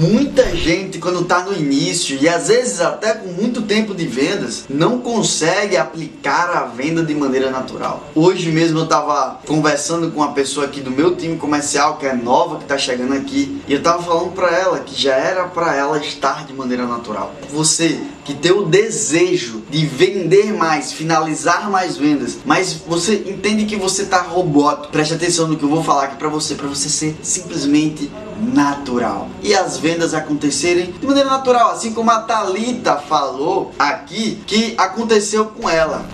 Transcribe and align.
Muita 0.00 0.56
gente, 0.56 0.98
quando 0.98 1.20
está 1.20 1.40
no 1.44 1.52
início 1.52 2.18
e 2.20 2.26
às 2.26 2.48
vezes 2.48 2.80
até 2.80 3.12
com 3.12 3.28
muito 3.28 3.62
tempo 3.62 3.94
de 3.94 4.06
vendas, 4.06 4.64
não 4.68 4.98
consegue 4.98 5.76
aplicar 5.76 6.48
a 6.56 6.64
venda 6.64 7.02
de 7.02 7.14
maneira 7.14 7.50
natural. 7.50 8.08
Hoje 8.14 8.50
mesmo 8.50 8.78
eu 8.78 8.84
estava 8.84 9.40
conversando 9.46 10.10
com 10.10 10.20
uma 10.20 10.32
pessoa 10.32 10.64
aqui 10.64 10.80
do 10.80 10.90
meu 10.90 11.14
time 11.14 11.36
comercial 11.36 11.98
que 11.98 12.06
é 12.06 12.14
nova, 12.14 12.56
que 12.56 12.62
está 12.62 12.78
chegando 12.78 13.12
aqui, 13.12 13.60
e 13.68 13.72
eu 13.72 13.78
estava 13.78 14.02
falando 14.02 14.32
para 14.32 14.56
ela 14.56 14.80
que 14.80 14.98
já 14.98 15.14
era 15.14 15.44
para 15.44 15.76
ela 15.76 15.98
estar 15.98 16.46
de 16.46 16.54
maneira 16.54 16.86
natural. 16.86 17.34
Você 17.50 18.00
que 18.24 18.34
tem 18.34 18.52
o 18.52 18.64
desejo 18.64 19.62
de 19.68 19.84
vender 19.84 20.52
mais, 20.54 20.92
finalizar 20.92 21.68
mais 21.70 21.96
vendas, 21.96 22.38
mas 22.44 22.72
você 22.86 23.14
entende 23.26 23.66
que 23.66 23.76
você 23.76 24.02
está 24.02 24.22
robótico. 24.22 24.92
Preste 24.92 25.14
atenção 25.14 25.48
no 25.48 25.56
que 25.56 25.64
eu 25.64 25.68
vou 25.68 25.82
falar 25.82 26.04
aqui 26.04 26.16
para 26.16 26.28
você, 26.28 26.54
para 26.54 26.68
você 26.68 26.88
ser 26.88 27.16
simplesmente 27.22 28.10
natural. 28.40 29.28
E 29.42 29.54
as 29.54 29.78
vendas 29.78 30.14
acontecerem 30.14 30.92
de 30.92 31.06
maneira 31.06 31.28
natural, 31.28 31.70
assim 31.70 31.92
como 31.92 32.10
a 32.10 32.22
Talita 32.22 32.96
falou 32.96 33.72
aqui 33.78 34.36
que 34.46 34.74
aconteceu 34.76 35.46
com 35.46 35.68
ela. 35.68 36.04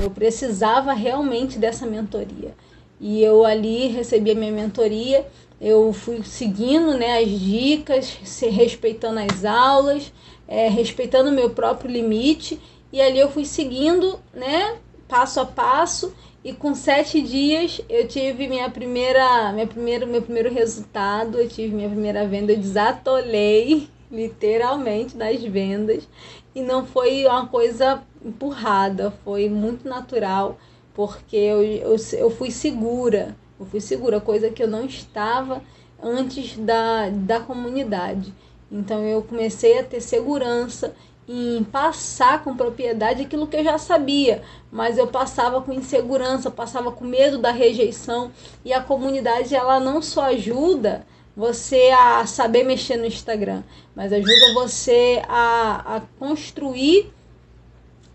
Eu 0.00 0.10
precisava 0.10 0.92
realmente 0.92 1.58
dessa 1.58 1.86
mentoria. 1.86 2.54
E 3.00 3.22
eu 3.22 3.44
ali 3.44 3.88
recebi 3.88 4.30
a 4.30 4.34
minha 4.34 4.52
mentoria, 4.52 5.26
eu 5.60 5.92
fui 5.92 6.22
seguindo 6.22 6.94
né, 6.94 7.18
as 7.18 7.28
dicas, 7.28 8.18
se 8.24 8.48
respeitando 8.48 9.20
as 9.20 9.44
aulas, 9.44 10.12
é, 10.48 10.68
respeitando 10.68 11.30
o 11.30 11.32
meu 11.32 11.50
próprio 11.50 11.90
limite, 11.90 12.60
e 12.92 13.00
ali 13.00 13.18
eu 13.18 13.30
fui 13.30 13.44
seguindo 13.44 14.18
né, 14.34 14.76
passo 15.08 15.40
a 15.40 15.44
passo 15.44 16.12
e 16.46 16.52
com 16.52 16.76
sete 16.76 17.20
dias 17.20 17.80
eu 17.88 18.06
tive 18.06 18.46
minha 18.46 18.70
primeira, 18.70 19.50
minha 19.52 19.66
primeira, 19.66 20.06
meu 20.06 20.22
primeiro 20.22 20.54
resultado, 20.54 21.40
eu 21.40 21.48
tive 21.48 21.74
minha 21.74 21.88
primeira 21.88 22.24
venda, 22.24 22.52
eu 22.52 22.56
desatolei 22.56 23.88
literalmente 24.08 25.16
nas 25.16 25.42
vendas. 25.42 26.08
E 26.54 26.62
não 26.62 26.86
foi 26.86 27.26
uma 27.26 27.48
coisa 27.48 28.00
empurrada, 28.24 29.12
foi 29.24 29.48
muito 29.48 29.88
natural, 29.88 30.56
porque 30.94 31.36
eu, 31.36 31.64
eu, 31.64 31.96
eu 32.12 32.30
fui 32.30 32.52
segura, 32.52 33.36
eu 33.58 33.66
fui 33.66 33.80
segura, 33.80 34.20
coisa 34.20 34.48
que 34.48 34.62
eu 34.62 34.68
não 34.68 34.86
estava 34.86 35.60
antes 36.00 36.56
da, 36.56 37.08
da 37.08 37.40
comunidade. 37.40 38.32
Então 38.70 39.02
eu 39.02 39.20
comecei 39.20 39.80
a 39.80 39.82
ter 39.82 40.00
segurança 40.00 40.94
em 41.28 41.64
passar 41.64 42.44
com 42.44 42.56
propriedade 42.56 43.22
aquilo 43.22 43.46
que 43.46 43.56
eu 43.56 43.64
já 43.64 43.78
sabia, 43.78 44.42
mas 44.70 44.96
eu 44.96 45.08
passava 45.08 45.60
com 45.60 45.72
insegurança, 45.72 46.50
passava 46.50 46.92
com 46.92 47.04
medo 47.04 47.38
da 47.38 47.50
rejeição 47.50 48.30
e 48.64 48.72
a 48.72 48.80
comunidade 48.80 49.54
ela 49.54 49.80
não 49.80 50.00
só 50.00 50.26
ajuda 50.26 51.04
você 51.36 51.90
a 51.90 52.24
saber 52.26 52.64
mexer 52.64 52.96
no 52.96 53.04
Instagram, 53.04 53.62
mas 53.94 54.12
ajuda 54.12 54.54
você 54.54 55.22
a, 55.28 55.96
a 55.96 56.02
construir 56.18 57.12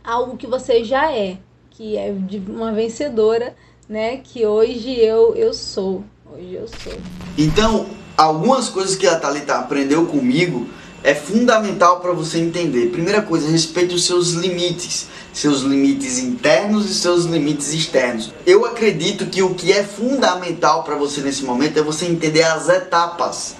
algo 0.03 0.37
que 0.37 0.47
você 0.47 0.83
já 0.83 1.11
é, 1.11 1.37
que 1.69 1.97
é 1.97 2.11
de 2.11 2.39
uma 2.39 2.71
vencedora, 2.71 3.55
né? 3.87 4.17
Que 4.17 4.45
hoje 4.45 4.97
eu 4.99 5.35
eu 5.35 5.53
sou, 5.53 6.03
hoje 6.33 6.53
eu 6.53 6.67
sou. 6.67 6.93
Então, 7.37 7.85
algumas 8.17 8.69
coisas 8.69 8.95
que 8.95 9.05
a 9.05 9.19
Thalita 9.19 9.55
aprendeu 9.55 10.07
comigo 10.07 10.67
é 11.03 11.15
fundamental 11.15 11.99
para 11.99 12.11
você 12.11 12.37
entender. 12.39 12.91
Primeira 12.91 13.21
coisa, 13.21 13.49
respeite 13.49 13.95
os 13.95 14.05
seus 14.05 14.31
limites, 14.31 15.07
seus 15.33 15.61
limites 15.61 16.19
internos 16.19 16.89
e 16.89 16.93
seus 16.93 17.25
limites 17.25 17.73
externos. 17.73 18.31
Eu 18.45 18.65
acredito 18.65 19.25
que 19.25 19.41
o 19.41 19.55
que 19.55 19.71
é 19.71 19.83
fundamental 19.83 20.83
para 20.83 20.95
você 20.95 21.21
nesse 21.21 21.43
momento 21.43 21.79
é 21.79 21.81
você 21.81 22.05
entender 22.05 22.43
as 22.43 22.69
etapas. 22.69 23.55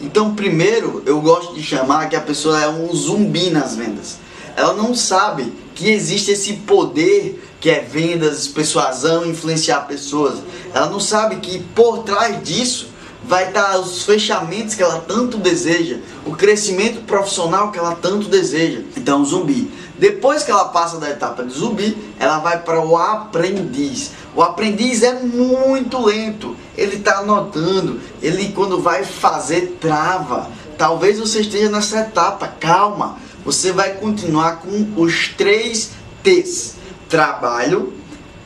Então, 0.00 0.34
primeiro, 0.34 1.02
eu 1.06 1.20
gosto 1.20 1.54
de 1.54 1.62
chamar 1.62 2.08
que 2.08 2.16
a 2.16 2.20
pessoa 2.20 2.60
é 2.60 2.68
um 2.68 2.94
zumbi 2.94 3.50
nas 3.50 3.76
vendas. 3.76 4.18
Ela 4.56 4.72
não 4.72 4.94
sabe 4.94 5.52
que 5.74 5.90
existe 5.90 6.30
esse 6.30 6.54
poder 6.54 7.42
que 7.60 7.68
é 7.68 7.80
vendas, 7.80 8.48
persuasão, 8.48 9.26
influenciar 9.26 9.86
pessoas. 9.86 10.38
Ela 10.72 10.88
não 10.88 11.00
sabe 11.00 11.36
que 11.36 11.58
por 11.74 12.04
trás 12.04 12.42
disso 12.42 12.88
vai 13.26 13.48
estar 13.48 13.78
os 13.78 14.04
fechamentos 14.04 14.74
que 14.74 14.82
ela 14.82 15.00
tanto 15.00 15.36
deseja, 15.38 15.98
o 16.24 16.34
crescimento 16.36 17.00
profissional 17.02 17.72
que 17.72 17.78
ela 17.78 17.96
tanto 17.96 18.28
deseja. 18.28 18.82
Então, 18.96 19.24
zumbi. 19.24 19.70
Depois 19.98 20.44
que 20.44 20.50
ela 20.50 20.66
passa 20.66 20.98
da 20.98 21.10
etapa 21.10 21.42
de 21.42 21.52
zumbi, 21.52 21.96
ela 22.18 22.38
vai 22.38 22.62
para 22.62 22.80
o 22.80 22.96
aprendiz. 22.96 24.12
O 24.34 24.42
aprendiz 24.42 25.02
é 25.02 25.14
muito 25.20 26.04
lento. 26.04 26.56
Ele 26.76 26.96
está 26.96 27.18
anotando, 27.18 28.00
ele 28.22 28.52
quando 28.52 28.80
vai 28.80 29.04
fazer 29.04 29.78
trava. 29.80 30.50
Talvez 30.78 31.18
você 31.18 31.40
esteja 31.40 31.70
nessa 31.70 32.00
etapa, 32.00 32.46
calma. 32.46 33.18
Você 33.44 33.72
vai 33.72 33.94
continuar 33.94 34.60
com 34.60 34.92
os 34.96 35.28
três 35.28 35.92
T's: 36.22 36.74
trabalho, 37.08 37.94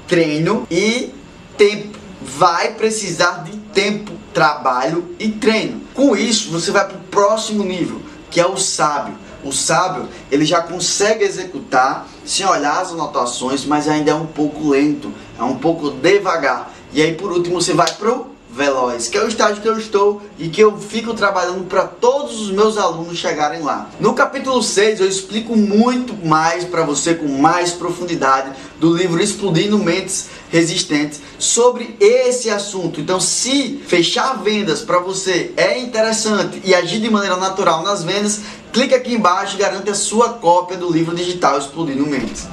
treino 0.07 0.67
e 0.71 1.13
tempo. 1.59 1.99
Vai 2.23 2.75
precisar 2.75 3.43
de 3.45 3.57
tempo 3.73 4.20
trabalho 4.33 5.15
e 5.19 5.29
treino. 5.29 5.81
Com 5.95 6.17
isso, 6.17 6.51
você 6.51 6.71
vai 6.71 6.87
para 6.87 6.97
o 6.97 7.01
próximo 7.01 7.65
nível, 7.65 8.01
que 8.31 8.41
é 8.41 8.47
o 8.47 8.57
sábio. 8.57 9.15
O 9.43 9.53
sábio, 9.53 10.09
ele 10.31 10.45
já 10.45 10.61
consegue 10.61 11.25
executar 11.25 12.07
sem 12.25 12.47
olhar 12.47 12.81
as 12.81 12.93
anotações, 12.93 13.65
mas 13.65 13.89
ainda 13.89 14.11
é 14.11 14.15
um 14.15 14.27
pouco 14.27 14.69
lento, 14.69 15.13
é 15.39 15.43
um 15.43 15.57
pouco 15.57 15.91
devagar. 15.91 16.73
E 16.93 17.01
aí, 17.01 17.15
por 17.15 17.33
último, 17.33 17.61
você 17.61 17.73
vai 17.73 17.91
para 17.93 18.13
o 18.13 18.27
veloz, 18.53 19.09
que 19.09 19.17
é 19.17 19.23
o 19.23 19.29
estágio 19.29 19.63
que 19.63 19.69
eu 19.69 19.79
estou 19.79 20.21
e 20.39 20.49
que 20.49 20.61
eu 20.61 20.77
fico 20.77 21.15
trabalhando 21.15 21.65
para 21.67 21.85
todos 21.85 22.41
os 22.41 22.51
meus 22.51 22.77
alunos 22.77 23.17
chegarem 23.17 23.63
lá. 23.63 23.89
No 24.01 24.13
capítulo 24.13 24.63
6 24.63 25.01
eu 25.01 25.09
explico 25.09 25.57
muito 25.57 26.15
mais 26.27 26.65
para 26.65 26.83
você 26.83 27.15
com 27.15 27.29
mais 27.29 27.73
profundidade 27.73 28.53
do 28.79 28.97
livro 28.97 29.23
Explodindo 29.23 29.79
Mentes 29.79 30.29
Resistentes 30.51 31.21
sobre 31.39 31.97
esse 32.01 32.51
assunto. 32.51 33.01
Então, 33.01 33.21
se 33.21 33.81
fechar 33.87 34.43
vendas 34.43 34.81
para 34.81 34.99
você 34.99 35.53
é 35.57 35.79
interessante 35.79 36.61
e 36.65 36.75
agir 36.75 37.01
de 37.01 37.09
maneira 37.09 37.37
natural 37.37 37.85
nas 37.85 38.03
vendas, 38.03 38.41
clique 38.73 38.95
aqui 38.95 39.15
embaixo 39.15 39.55
e 39.55 39.59
garante 39.59 39.91
a 39.91 39.95
sua 39.95 40.31
cópia 40.31 40.77
do 40.77 40.91
livro 40.91 41.15
digital 41.15 41.57
Explodindo 41.57 42.07
Mentes. 42.07 42.49